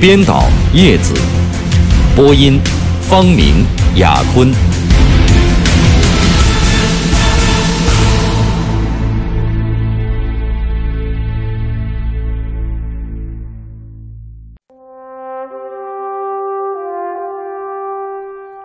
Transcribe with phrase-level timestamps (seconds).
[0.00, 1.12] 编导叶子，
[2.14, 2.60] 播音
[3.02, 4.52] 方明、雅坤。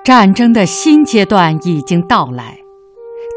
[0.04, 2.60] 战争的新阶段已经到来，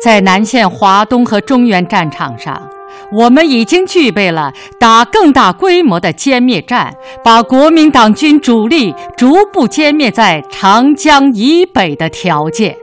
[0.05, 2.76] 在南线华东和中原战场上。
[3.17, 6.95] 我们已经具备了打更大规模的歼灭战，
[7.25, 12.77] 把国民党军主力逐步歼灭在长江以北的条件。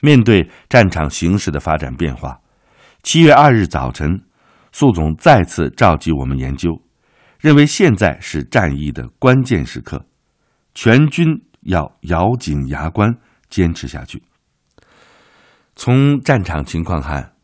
[0.00, 2.38] 面对战场形势的发展变化，
[3.02, 4.20] 七月二日早晨，
[4.70, 6.80] 苏总再次召集我们研究，
[7.40, 10.04] 认为现在是战役的关键时刻。
[10.72, 11.26] 全军
[11.68, 13.14] 要咬紧牙关
[13.48, 14.22] 坚持下去。
[15.76, 17.34] 从战场情况看，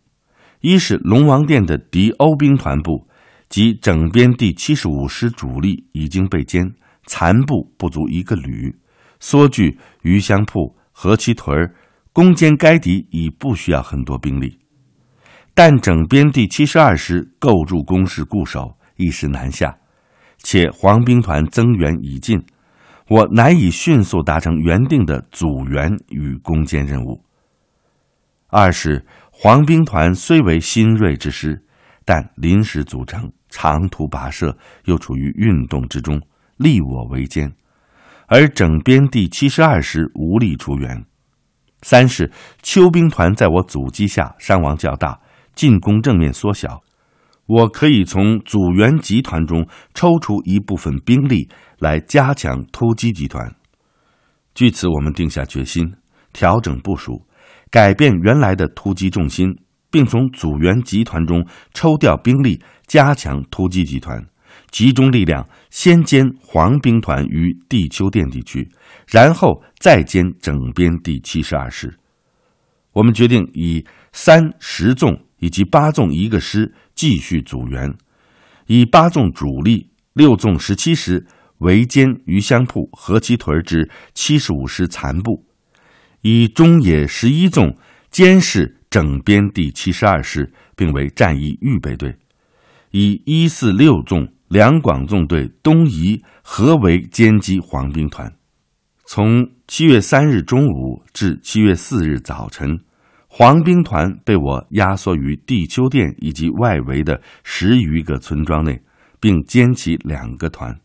[0.60, 3.06] 一是龙王殿的敌欧兵团部
[3.48, 6.72] 及整编第七十五师主力已经被歼，
[7.06, 8.74] 残部不足一个旅，
[9.20, 11.72] 缩距余香铺、何其屯
[12.12, 14.58] 攻坚该敌已不需要很多兵力。
[15.54, 19.76] 但整编第七十二师构筑工事固守，一时难下，
[20.38, 22.42] 且黄兵团增援已尽。
[23.08, 27.22] 我难以迅速达成原定的组员与攻坚任务。
[28.48, 31.62] 二是黄兵团虽为新锐之师，
[32.04, 36.20] 但临时组成，长途跋涉，又处于运动之中，
[36.56, 37.52] 力我为艰，
[38.26, 41.04] 而整编第七十二师无力出援。
[41.82, 42.30] 三是
[42.62, 45.20] 邱兵团在我阻击下伤亡较大，
[45.54, 46.80] 进攻正面缩小。
[47.46, 51.50] 我可以从组员集团中抽出一部分兵力
[51.84, 53.54] 来加强突击集团。
[54.54, 55.94] 据此，我们定下决心，
[56.32, 57.26] 调整部署，
[57.70, 59.56] 改变原来的突击重心，
[59.90, 64.24] 并从组员集团中抽调兵力，加强突击集团，
[64.70, 68.68] 集中力量先歼黄兵团于地丘店地区，
[69.06, 71.96] 然后再歼整编第七十二师。
[72.92, 76.74] 我们决定以三十纵以及八纵一个师。
[76.96, 77.92] 继续组员，
[78.68, 81.26] 以八纵主力六纵十七师
[81.64, 85.44] 围歼余香铺、何其屯之七十五师残部，
[86.20, 87.74] 以中野十一纵
[88.10, 92.12] 监视整编第七十二师，并为战役预备队；
[92.90, 98.30] 以一四六纵两广纵队东移合围歼击黄兵团。
[99.06, 102.78] 从七月三日中午至七月四日早晨。
[103.36, 108.80] 黄兵团被我压缩于地丘店以及外围的十余个村庄内，
[109.18, 110.78] 并歼起两个团。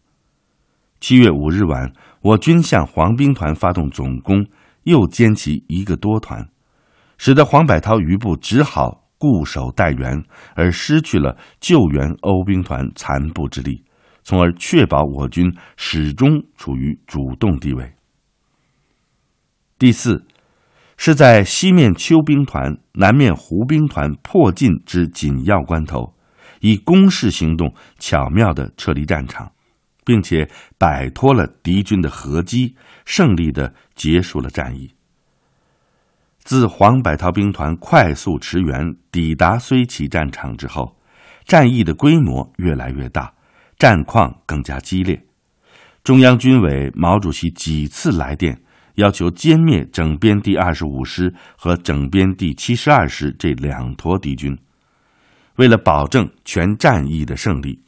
[1.00, 4.46] 七月五日晚，我军向黄兵团发动总攻，
[4.84, 6.50] 又歼其一个多团，
[7.18, 10.24] 使得黄百韬余部只好固守待援，
[10.56, 13.84] 而失去了救援欧兵团残部之力，
[14.24, 17.94] 从而确保我军始终处于主动地位。
[19.78, 20.26] 第四。
[21.02, 26.14] 是在西面邱兵团、南面胡兵团迫近之紧要关头，
[26.60, 29.54] 以攻势行动巧妙地撤离战场，
[30.06, 34.94] 并且摆脱了敌军的合击，胜利的结束了战役。
[36.44, 40.98] 自黄百韬兵团快速驰援抵达睢齐战场之后，
[41.46, 43.34] 战役的规模越来越大，
[43.78, 45.26] 战况更加激烈。
[46.04, 48.62] 中央军委毛主席几次来电。
[48.96, 54.58] 要求歼灭整编第二十五师和整编第七十二师这两坨敌军。
[55.56, 57.82] 为了保证全战役的胜利，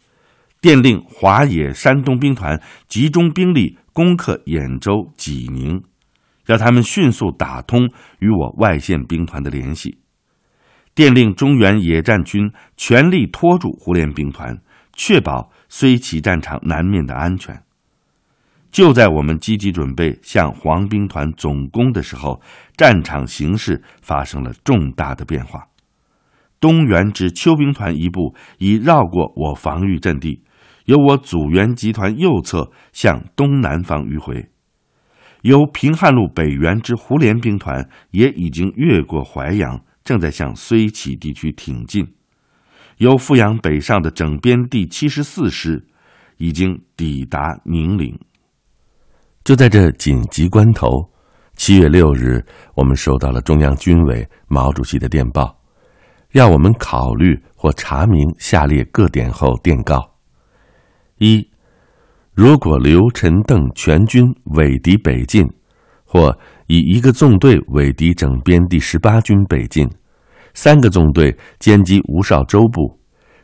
[0.62, 5.82] 电令华野山东兵团集中兵力攻克兖州、济宁，
[6.46, 9.98] 要他们迅速打通与我外线兵团的联系。
[10.94, 14.56] 电令中原野战军全力拖住胡琏兵团，
[14.94, 17.64] 确保睢齐战场南面的安全。
[18.70, 22.40] 就在我们积极准备向黄兵团总攻的时候，
[22.78, 25.66] 战场形势发生了重大的变化。
[26.60, 30.44] 东原之邱兵团一部已绕过我防御阵地，
[30.86, 34.50] 由我组员集团右侧向东南方迂回；
[35.42, 42.06] 由平汉路北原之胡联兵团也已经越过淮阳，正在向睢杞地区挺进，
[42.98, 45.86] 由阜阳北上的整编第七十四师
[46.38, 48.20] 已经抵达宁陵。
[49.44, 50.88] 就在这紧急关头，
[51.56, 52.44] 七月六日，
[52.76, 55.60] 我们收到了中央军委毛主席的电报，
[56.34, 60.11] 要我们考虑或查明下列各点后电告：
[61.24, 61.48] 一、
[62.34, 64.26] 如果刘、陈、邓全军
[64.56, 65.48] 伪敌北进，
[66.04, 66.36] 或
[66.66, 69.88] 以一个纵队伪敌整编第十八军北进，
[70.56, 73.00] 三个纵队歼击吴绍周部，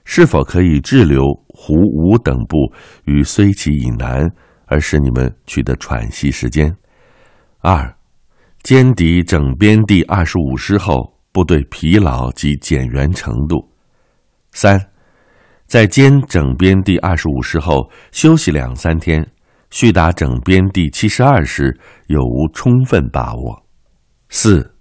[0.05, 2.57] 是否可以滞留胡、吴等部
[3.05, 4.27] 于睢杞以南？
[4.65, 6.75] 而使你们取得喘息时间。
[7.59, 7.95] 二，
[8.63, 13.69] 歼敌整编第二十五师后，部队疲劳及减员程度。
[14.51, 14.83] 三，
[15.67, 19.25] 在歼整编第二十五师后休息两三天，
[19.69, 21.77] 续打整编第七十二师
[22.07, 23.63] 有无充分把握？
[24.29, 24.73] 四，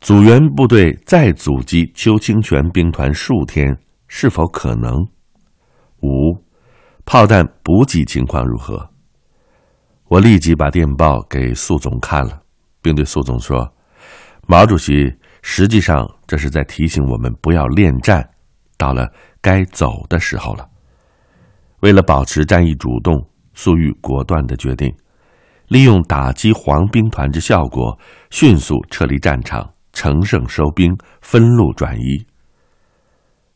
[0.00, 3.72] 组员部队再阻击邱清泉兵团数天，
[4.08, 4.92] 是否可能？
[6.02, 6.36] 五，
[7.04, 8.90] 炮弹补给情况如何？
[10.08, 12.42] 我立即把电报给苏总看了，
[12.82, 13.72] 并对苏总说
[14.48, 14.92] ：“毛主席
[15.42, 18.28] 实际上这是在提醒我们不要恋战，
[18.76, 19.08] 到了
[19.46, 20.68] 该走的时候了。”
[21.86, 23.14] 为了保持战役主动，
[23.54, 24.92] 粟裕果断的决定，
[25.68, 27.96] 利用打击黄兵团之效果，
[28.30, 32.26] 迅速撤离战场，乘胜收兵，分路转移。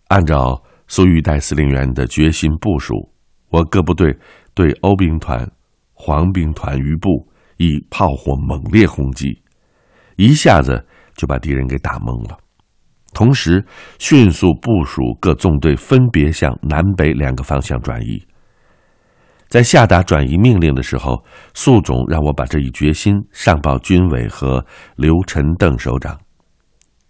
[0.07, 2.95] 按照粟裕代司令员的决心部署，
[3.49, 4.17] 我各部队
[4.55, 5.51] 对欧兵团。
[6.03, 7.29] 黄兵团余部
[7.59, 9.43] 以炮火猛烈轰击，
[10.17, 10.83] 一下子
[11.15, 12.39] 就把敌人给打懵了。
[13.13, 13.65] 同时，
[13.99, 18.25] 迅速部署各纵队分别向南北两个方向转移。
[19.49, 21.25] 在下达转移命令的时候，
[21.55, 24.65] 粟总让我把这一决心上报军委和
[24.97, 26.19] 刘、陈、邓首长。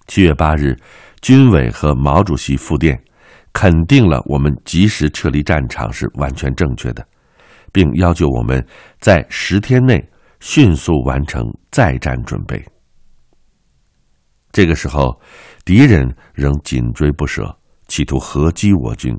[0.06, 0.76] 七月八日，
[1.20, 2.98] 军委和毛主席复电，
[3.52, 7.06] 肯定了我们及时撤离战场是完全正确的。
[7.72, 8.66] 并要求我们
[8.98, 10.04] 在十天内
[10.40, 12.60] 迅速完成再战准备。
[14.50, 15.20] 这个时候，
[15.70, 17.56] 敌人仍紧追不舍，
[17.86, 19.16] 企图合击我军。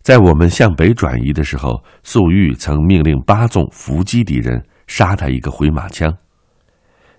[0.00, 6.10] 在我们向北转移的时候，粟裕曾命令八纵伏击敌人，杀他一个回马枪。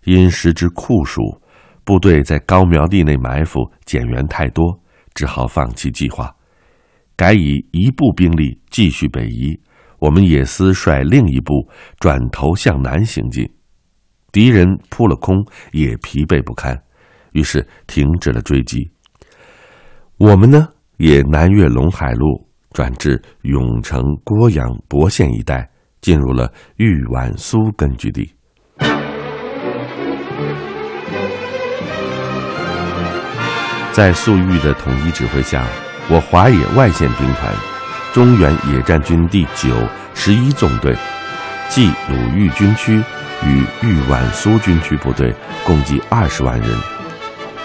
[0.06, 1.22] 因时之酷暑，
[1.84, 4.82] 部队在高苗地内埋伏，减员太多，
[5.14, 6.36] 只好放弃计划，
[7.16, 9.56] 改以一部兵力继续北移。
[10.00, 11.70] 我们野司率另一部
[12.00, 13.48] 转头向南行进，
[14.32, 16.82] 敌人扑了空，也疲惫不堪，
[17.34, 18.90] 于是停止了追击。
[20.18, 20.68] 我们呢，
[20.98, 25.70] 也南越陇海路，转至永城、郭阳、博县一带，
[26.02, 28.34] 进入了豫皖苏根据地。
[33.92, 35.66] 在粟裕的统一指挥下，
[36.10, 37.54] 我华野外线兵团。
[38.14, 39.70] 中原野战军第九、
[40.14, 40.96] 十一纵队，
[41.70, 42.98] 冀鲁豫军区
[43.46, 45.34] 与豫皖苏军区部队
[45.66, 46.70] 共计二十万人，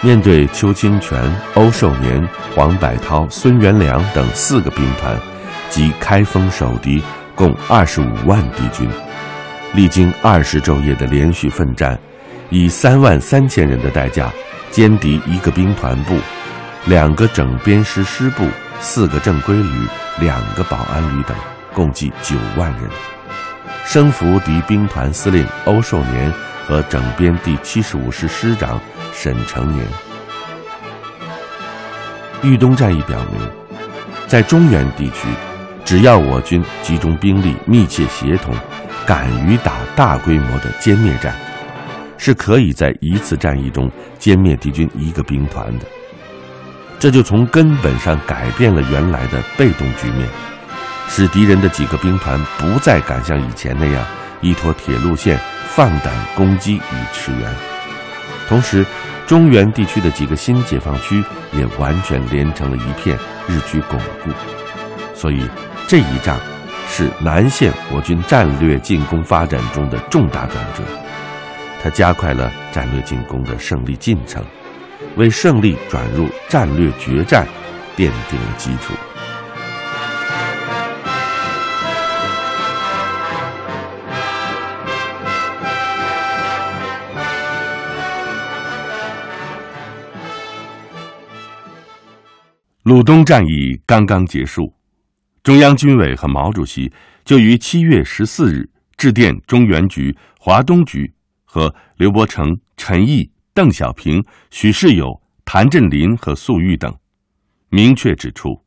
[0.05, 1.19] 面对邱清泉、
[1.55, 5.19] 欧寿年、黄百韬、孙元良等四个兵团
[5.71, 7.03] 及开封守敌
[7.35, 8.87] 共二十五万敌军，
[9.73, 11.99] 历经二十昼夜的连续奋战，
[12.51, 14.31] 以三万三千人的代价
[14.71, 16.19] 歼敌一个兵团部、
[16.85, 18.47] 两个整编师师部。
[18.81, 19.89] 四个正规旅、
[20.21, 21.35] 两个保安旅等，
[21.73, 22.83] 共计九万人，
[23.87, 26.31] 生俘敌兵团司令欧寿年
[26.67, 28.81] 和整编第七十五师师长
[29.13, 29.87] 沈成年。
[32.43, 33.41] 豫东战役表明，
[34.27, 35.29] 在中原地区，
[35.85, 38.55] 只要我军集中兵力、密切协同，
[39.07, 41.35] 敢于打大规模的歼灭战，
[42.19, 45.87] 是可以在一次战役中歼灭敌军一个兵团的。
[46.99, 50.29] 这就从根本上改变了原来的被动局面，
[51.09, 54.05] 使敌人的几个兵团不再敢像以前那样
[54.45, 57.41] 依托铁路线放胆攻击与驰援。
[58.47, 58.85] 同时，
[59.27, 64.31] 中原地区的几个新解放区也完全连成了一片，日趋巩固。
[65.15, 65.49] 所以，
[65.89, 66.39] 这一仗
[66.87, 70.83] 是南线我军战略进攻发展中的重大转折，
[71.83, 74.45] 它加快了战略进攻的胜利进程。
[75.17, 77.47] 为胜利转入战略决战
[77.97, 78.93] 奠定了基础。
[92.85, 94.71] 鲁东战役刚刚结束，
[95.43, 96.93] 中央军委和毛主席
[97.25, 101.11] 就于七月十四日致电中原局、华东局
[101.47, 103.31] 和刘伯承、陈毅。
[103.55, 106.93] 邓小平、许世友、谭震林和粟裕等，
[107.71, 108.61] 明确指出，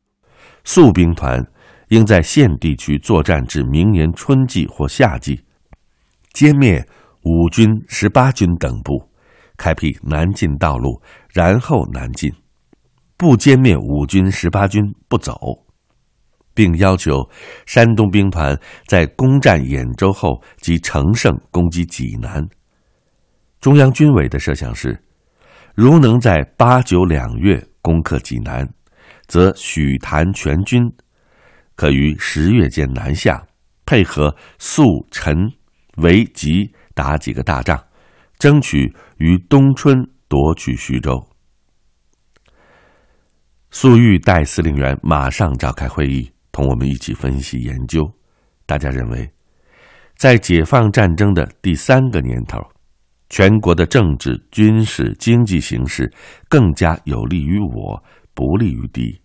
[0.64, 1.46] 粟兵团
[1.90, 5.38] 应在现地区作战至明年春季或夏季，
[6.32, 6.82] 歼灭
[7.22, 9.08] 五军、十八军等部，
[9.58, 11.00] 开辟南进道路，
[11.34, 12.32] 然后南进。
[13.18, 15.34] 不歼灭五军、十八军不走，
[16.54, 17.28] 并要求
[17.66, 18.56] 山东兵团
[18.86, 22.48] 在攻占兖州后即乘胜攻击济南。
[23.60, 25.02] 中央军委的设想是，
[25.74, 28.72] 如能在八九两月攻克济南，
[29.26, 30.80] 则许谭全军
[31.74, 33.44] 可于十月间南下，
[33.84, 35.36] 配合肃、陈、
[35.96, 37.82] 韦、吉打几个大仗，
[38.38, 41.20] 争取于冬春夺取徐州。
[43.80, 48.12] 粟裕代司令员马上召开会议，同我们一起分析研究。
[48.66, 49.30] 大家认为，
[50.16, 52.58] 在解放战争的第三个年头，
[53.30, 56.12] 全国的政治、军事、经济形势
[56.48, 58.02] 更加有利于我，
[58.34, 59.16] 不利于敌。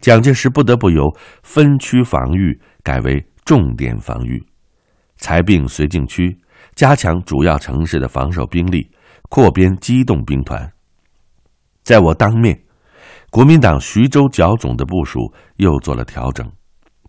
[0.00, 1.10] 蒋介石不得不由
[1.42, 4.44] 分区防御改为重点防御，
[5.16, 6.36] 裁并绥靖区，
[6.74, 8.90] 加强主要城市的防守兵力，
[9.30, 10.70] 扩编机动兵团。
[11.82, 12.62] 在我当面。
[13.32, 16.46] 国民党徐州剿总的部署又做了调整，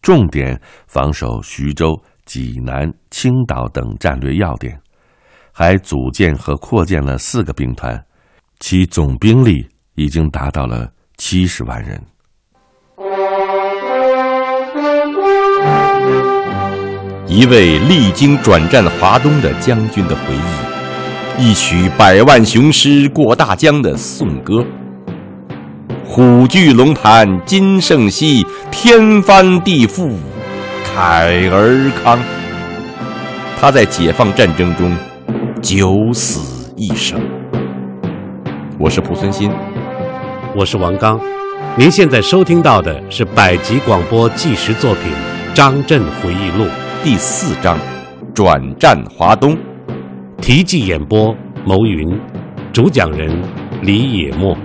[0.02, 4.80] 重点防守徐州、济南、青岛等战略要点，
[5.52, 8.02] 还组建和扩建了四个兵团，
[8.62, 12.02] 其总兵力已经达到了七十万人。
[17.28, 20.34] 一位历经转战华东的将军的回
[21.38, 24.66] 忆，一曲百万雄师过大江的颂歌。
[26.16, 30.12] 虎踞龙盘今胜昔，天翻地覆
[30.86, 32.20] 慨而康。
[33.60, 34.96] 他在解放战争中
[35.60, 37.20] 九死一生。
[38.78, 39.50] 我是蒲存昕，
[40.56, 41.20] 我是王刚。
[41.76, 45.12] 您现在收听到的是百集广播纪实作品
[45.56, 46.66] 《张震回忆录》
[47.04, 47.76] 第四章
[48.36, 49.58] 《转战华东》，
[50.40, 52.08] 题记演播牟云，
[52.72, 53.36] 主讲人
[53.82, 54.56] 李野墨。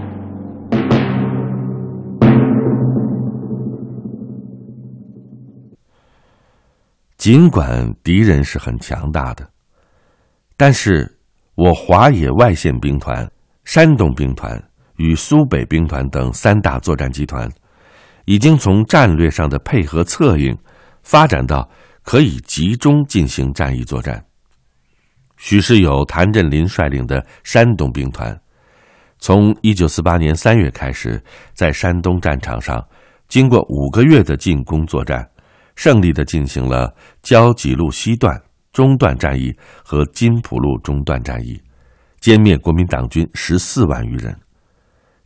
[7.18, 9.46] 尽管敌人是很强大的，
[10.56, 11.18] 但是
[11.56, 13.28] 我华野外线兵团、
[13.64, 14.62] 山东兵团
[14.98, 17.50] 与苏北兵团等三大作战集团，
[18.25, 20.56] 已经从战略上的配合策应，
[21.02, 21.68] 发展到
[22.04, 24.25] 可以集中进行战役作战。
[25.37, 28.40] 许世友谭震林率领的山东兵团，
[29.18, 31.20] 从一九四八年三月开始，
[31.52, 32.80] 在山东战场上，
[33.26, 35.28] 经过五个月的进攻作战。
[35.78, 36.92] 胜利的进行了
[37.23, 38.37] 胶济路西段
[38.73, 41.56] 中段战役和金浦路中段战役，
[42.20, 44.37] 歼灭国民党军十四万余人。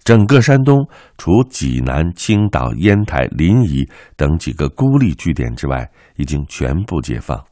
[0.05, 7.43] 整个山东除济南、青岛、烟台、临沂等几个孤立据点之外，已经全部解放。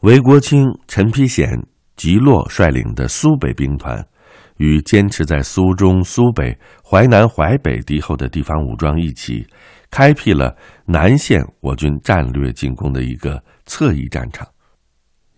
[0.00, 1.48] 韦国清、陈丕显、
[1.96, 4.06] 吉洛率领的苏北兵团，
[4.56, 9.46] 与坚持在苏中、苏北、淮南、淮北敌后的地方武装一起。
[9.90, 10.56] 开辟了
[10.86, 14.44] 南线我军战略进攻的一个侧翼战场，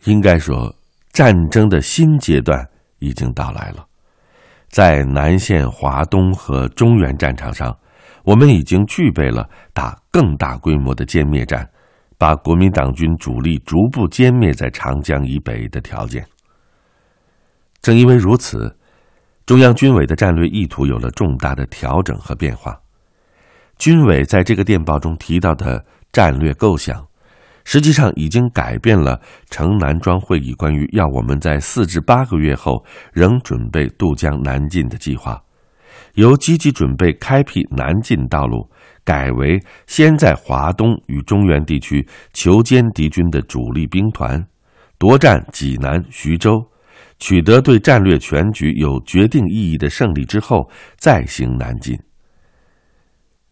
[0.04, 0.74] 应该说，
[1.12, 2.66] 战争的新阶段
[2.98, 3.86] 已经到来了。
[4.70, 7.76] 在南线华东和中原战场上，
[8.24, 11.68] 我们已经具备了打更大规模的歼灭战，
[12.16, 16.26] 把国民党军主力逐步歼灭在长江以北的条件。
[17.82, 18.74] 正因为如此，
[19.46, 22.76] 中央军委的战略意图有了重大的调整和变化。
[23.78, 27.06] 军委在这个电报中提到的战略构想，
[27.64, 35.40] 实际上已经改变了城南庄会议关于要我们在四至八个月后仍准备渡江南进的计划，
[36.14, 38.68] 由积极准备开辟南进道路，
[39.04, 44.44] 改为先在华东与中原地区求歼敌军的主力兵团，
[44.98, 46.66] 夺占济南、徐州，
[47.18, 51.98] 取得对战略全局有决定意义的胜利之后，再行南进。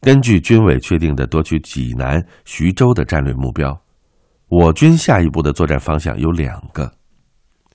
[0.01, 3.75] 根据军委确定的夺取济南、徐州的战略目标，
[4.49, 6.93] 我军下一步的作战方向有两个：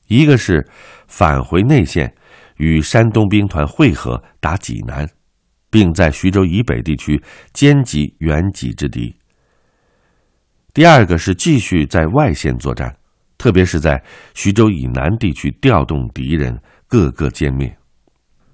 [0.08, 0.64] 一个是
[1.08, 2.14] 返回内线，
[2.58, 5.10] 与山东兵团会合打济南，
[5.72, 7.20] 并在徐州以北地区
[7.52, 9.12] 歼击原济之敌；
[10.72, 12.96] 第二个是继续在外线作战，
[13.40, 14.00] 特别是在
[14.36, 17.76] 徐州以南地区调动敌人，各个歼灭。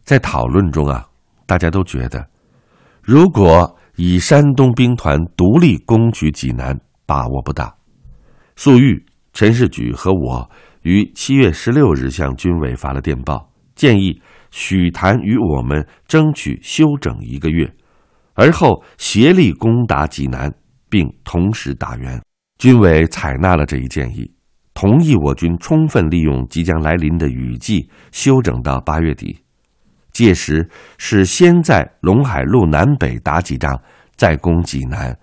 [0.04, 1.04] 在讨论中啊，
[1.46, 2.26] 大家都觉得。
[3.02, 7.76] 如果以山东兵团独立攻取济南，把握不大。
[8.56, 10.50] 粟裕、陈士举和我
[10.84, 17.68] 于七月十六日向军委发了电报，建议许谭与我们争取休整一个月，
[18.36, 20.54] 而后协力攻打济南，
[20.90, 22.22] 并同时打援。
[22.60, 24.32] 军委采纳了这一建议，
[24.86, 29.36] 同意我军充分利用即将来临的雨季，休整到八月底。
[30.12, 33.82] 届时是先在陇海路南北打几仗，
[34.16, 35.18] 再攻济南，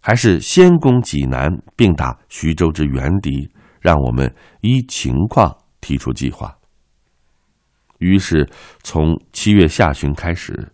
[0.00, 3.46] 还是先攻济南并打徐州之援敌？
[3.82, 6.50] 让我们依情况提出计划。
[7.98, 8.48] 于是，
[8.82, 10.72] 从七月下旬开始，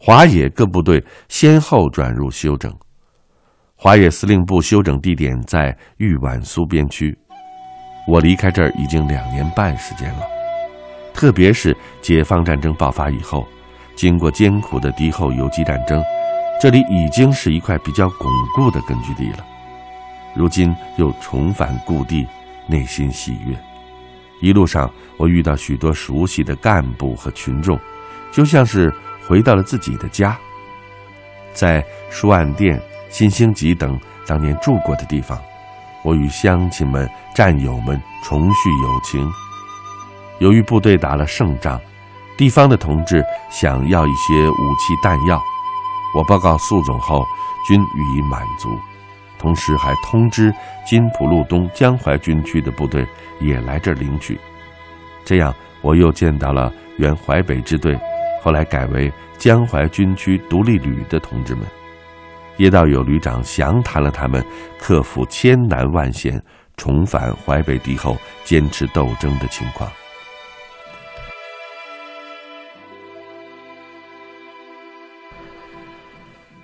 [0.00, 2.74] 华野各部队先后转入休整。
[3.76, 7.14] 华野司令部休整地点在豫皖苏边区。
[8.06, 10.26] 我离开这儿已经两年半时间了。
[11.12, 13.46] 特别是解放战争爆发以后，
[13.94, 16.02] 经过艰苦的敌后游击战争，
[16.60, 19.44] 这里已经是一块比较巩固的根据地了。
[20.34, 22.26] 如今又重返故地，
[22.66, 23.56] 内心喜悦。
[24.40, 27.78] 一路上，我遇到许多熟悉的干部和群众，
[28.32, 28.92] 就像是
[29.26, 30.36] 回到了自己的家。
[31.52, 35.40] 在书案店、新兴集等当年住过的地方，
[36.04, 39.28] 我与乡亲们、战友们重续友情。
[40.38, 41.80] 由于部队打了胜仗，
[42.36, 45.40] 地方的同志想要一些武器弹药，
[46.14, 47.24] 我报告粟总后，
[47.66, 48.78] 均予以满足，
[49.38, 53.06] 同时还通知金浦路东江淮军区的部队
[53.40, 54.38] 也来这儿领取。
[55.24, 57.98] 这样，我又见到了原淮北支队，
[58.42, 61.64] 后来改为江淮军区独立旅的同志们，
[62.58, 64.44] 叶道友旅长详谈了他们
[64.78, 66.40] 克服千难万险，
[66.76, 69.90] 重返淮北敌后，坚持斗争的情况。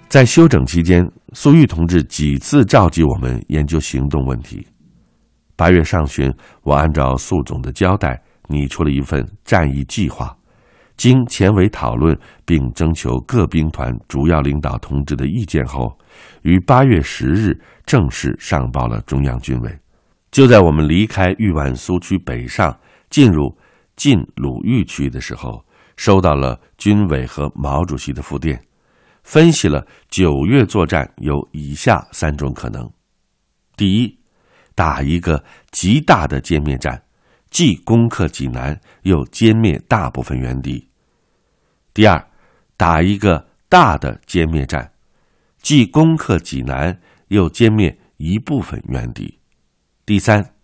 [0.08, 1.04] 在休整期间，
[1.34, 4.66] 粟裕同志几次召集我们研究行动问题。
[5.54, 6.32] 八月上旬，
[6.62, 10.36] 我按照粟总的交代，拟出了一份战役计划。
[11.00, 12.14] 经前委讨论，
[12.44, 15.98] 并征求各兵团主要领导同志的意见后，
[16.42, 19.78] 于八月十日正式上报了中央军委。
[20.30, 23.56] 就在我们离开豫皖苏区北上，进入
[23.96, 25.64] 晋鲁豫区的时候，
[25.96, 28.62] 收到了军委和毛主席的复电。
[29.22, 32.86] 分析了九月作战有以下三种可能：
[33.74, 34.18] 第一，
[34.74, 37.02] 打一个极大的歼灭战，
[37.48, 40.89] 既攻克济南，又歼灭大部分原敌；
[42.00, 42.30] 第二，
[42.78, 44.90] 打一个大的歼灭战，
[45.58, 49.38] 既攻克济南，又歼灭一部分援敌；
[50.06, 50.54] 第三，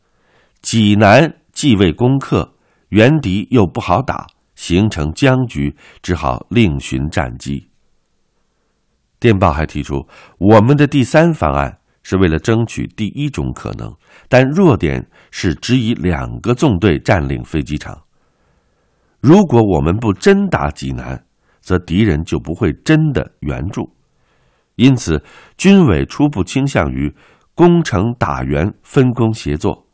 [0.63, 2.55] 济南既未攻克，
[2.89, 7.69] 援敌又不好打，形成僵局，只好另寻战机。
[9.21, 13.95] 电报还提出，我们的第三方案是为了争取第一种可能，
[14.31, 18.05] 但弱点是只以两个纵队占领飞机场。
[19.21, 21.26] 如果我们不真打济南，
[21.67, 23.93] 则敌人就不会真的援助。
[24.77, 25.21] 因此，
[25.57, 27.13] 军委初步倾向于
[27.57, 29.85] 攻城打援分工协作，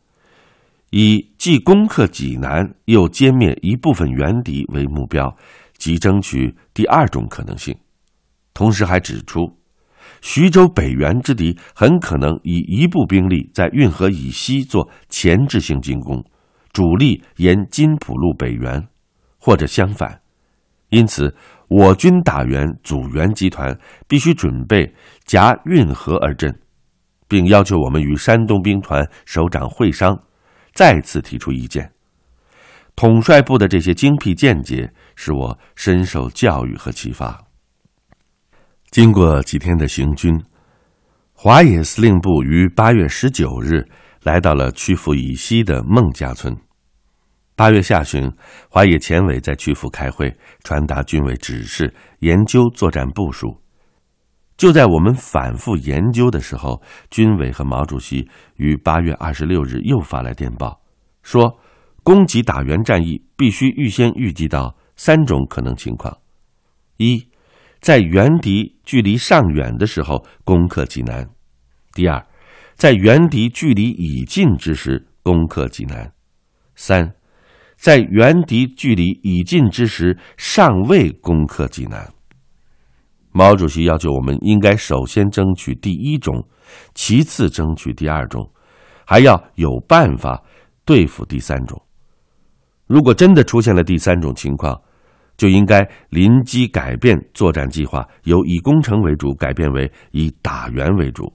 [0.91, 5.35] 以既攻克济南又歼灭一部分援敌为目标，
[5.79, 7.75] 即争取第二种可能性。
[8.53, 9.57] 同时还指出，
[10.21, 16.23] 徐州北援之敌很可能以一部兵力在运河以西做前置性进攻，
[16.71, 18.87] 主力沿金浦路北援，
[19.39, 20.22] 或者相反。
[20.93, 21.35] 因此，
[21.69, 23.75] 我军打援阻援集团
[24.07, 24.93] 必须准备
[25.25, 26.55] 夹运河而阵，
[27.27, 30.15] 并要求我们与山东兵团首长会商，
[30.75, 31.91] 再次提出意见。
[32.95, 37.43] 统帅部的这些精辟见解，使我深受教育和启发。
[38.91, 40.39] 经过几天的行军，
[41.33, 43.83] 华野司令部于八月十九日
[44.21, 46.55] 来到了曲阜以西的孟家村。
[47.55, 48.31] 八月下旬，
[48.69, 53.61] 华野前委在曲阜开会，传达军委指示，研究作战部署。
[54.57, 60.81] 就在我们反复研究的时候，军委和毛主席于八月二十六日又发来电报，
[61.21, 61.59] 说
[62.01, 66.17] 攻击打援战役必须预先预计到三种可能情况：
[66.97, 67.27] 一。
[67.81, 71.25] 在援敌距离尚远的时候攻克济南；
[71.91, 72.25] 第二，
[72.75, 76.07] 在援敌距离已近之时攻克济南；
[76.75, 77.13] 三，
[77.83, 82.09] 在援敌距离已近之时尚未攻克济南。
[83.33, 86.47] 毛主席要求我们应该首先争取第一种，
[86.95, 88.49] 其次争取第二种，
[89.05, 90.41] 还要有办法
[90.85, 91.77] 对付第三种。
[92.87, 94.81] 如果真的出现了第三种情况，
[95.35, 101.29] 就应该临机改变作战计划，由以攻城为主改变为以打援为主，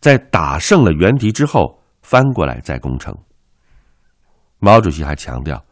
[0.00, 3.16] 在打胜了援敌之后，翻过来再攻城。
[4.60, 5.64] 毛主席还强调，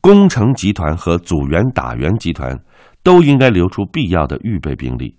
[0.00, 2.58] 工程集团和组员打援集团
[3.02, 5.16] 都应该留出必要的预备兵力，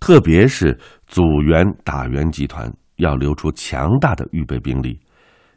[0.00, 4.98] 特别是组员打援集团要留出强大的预备兵力，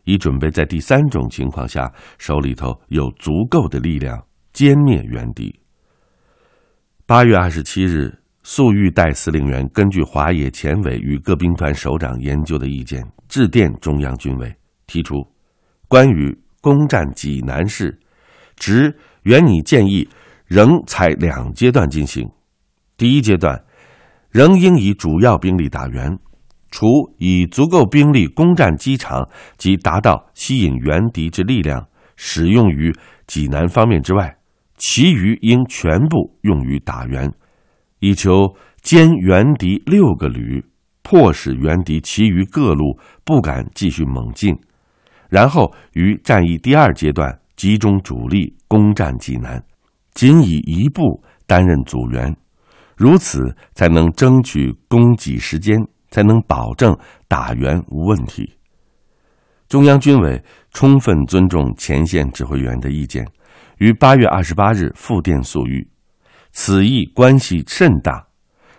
[0.03, 4.21] 以准备在第三种情况下手里头有足够的力量
[4.53, 5.57] 歼灭援敌。
[7.05, 14.53] 八月二十七日，粟裕代司令员根据华野前委与各兵团首长研究的意见，致电中央军委，
[14.87, 15.15] 提出
[15.87, 17.99] 关于攻占济南市。
[18.55, 20.07] 直原拟建议，
[20.45, 22.29] 仍采两阶段进行。
[22.97, 23.63] 第一阶段，
[24.31, 26.17] 仍应以主要兵力打援，
[26.69, 32.93] 除以足够兵力攻占机场及达到吸引援敌之力量，使用于
[33.25, 34.37] 济南方面之外，
[34.75, 37.31] 其余应全部用于打援，
[37.99, 40.65] 以求歼援敌六个旅，
[41.01, 44.55] 迫使援敌其余各路不敢继续猛进，
[45.29, 47.39] 然后于战役第二阶段。
[47.59, 49.61] 集中主力攻占济南，
[50.13, 52.33] 仅以一部担任组员，
[52.95, 55.77] 如此才能争取供给时间，
[56.09, 58.53] 才能保证打援无问题。
[59.67, 63.27] 中央军委充分尊重前线指挥员的意见，
[63.79, 65.85] 于八月二十八日复电粟裕，
[66.53, 68.25] 此役关系甚大。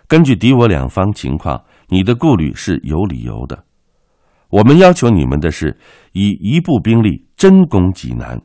[0.07, 3.63] 根据敌我两方情况，你的顾虑是有理由的。
[4.51, 5.75] 我们要求你们的是，
[6.11, 8.39] 以一部兵力真攻济南。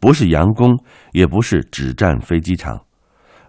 [0.00, 0.76] 不是佯攻，
[1.12, 2.80] 也不是只占飞机场，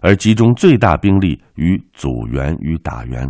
[0.00, 3.26] 而集中最大兵力与组员与打援。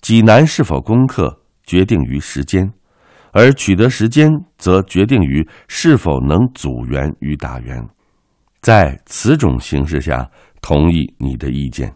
[0.00, 2.66] 济南是否攻克，决定于时间；
[3.32, 7.86] 而取得时间，则决定于是否能组员与打援。
[8.62, 11.94] 在此种形势下，同意你的意见。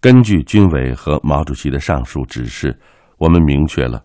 [0.00, 2.78] 根据军委和毛主席的上述指示，
[3.18, 4.04] 我们明确了。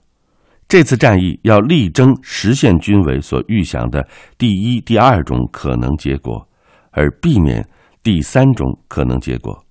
[0.68, 4.08] 这次战役要力争实现军委所预想的
[4.40, 6.48] 第一、第二种可能结果，
[6.90, 7.68] 而避免
[8.02, 9.64] 第三种可能结果，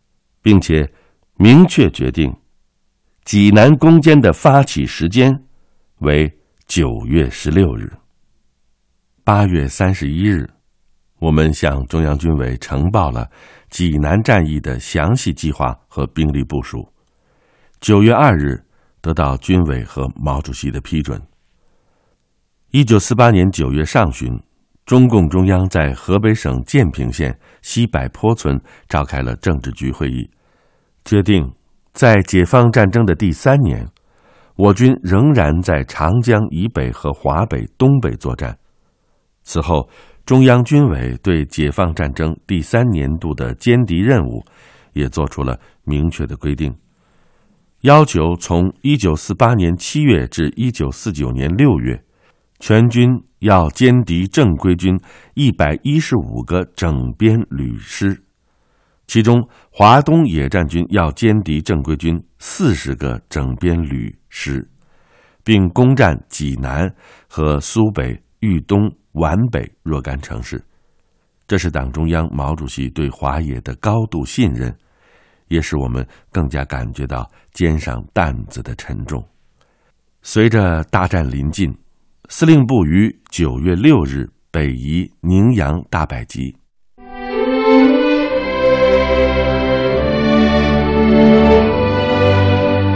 [0.42, 0.88] 并且
[1.38, 2.32] 明确决定
[3.24, 5.36] 济南攻坚的发起时间
[6.00, 6.32] 为
[6.66, 7.92] 九月十六日。
[9.24, 10.48] 八月三十一日，
[11.18, 13.28] 我们向中央军委呈报了
[13.70, 16.88] 济南战役的详细计划和兵力部署。
[17.80, 18.62] 九月二日。
[19.02, 21.20] 得到军委和毛主席的批准。
[22.70, 24.32] 一九四八年九月上旬，
[24.86, 30.30] 中共中央在河北省建平县西柏坡村召开了政治局会议，
[31.04, 31.52] 决定
[31.92, 33.86] 在解放战争的第三年，
[34.56, 38.56] 我军仍然在长江以北和华北、东北作战。
[39.42, 39.90] 此后，
[40.24, 44.42] 中央军委对解放战争第三年度的歼敌任务
[44.92, 46.72] 也做出了明确的规定。
[47.82, 52.00] 要求从一九四八年七月至一九四九年六月，
[52.60, 54.96] 全军要歼敌正规军
[55.34, 58.22] 一百一十五个整编旅师，
[59.08, 64.70] 其中华东野战军要歼敌正规军四十个整编旅师，
[65.42, 66.88] 并攻占济南
[67.28, 70.62] 和苏北、豫东、皖北若干城市。
[71.48, 74.72] 这是党中央、毛主席对华野的高度信任。
[75.52, 79.22] 也使我们更加感觉到肩上担子的沉重。
[80.22, 81.76] 随着大战临近，
[82.28, 86.56] 司令部于九月六日北移宁阳大摆集，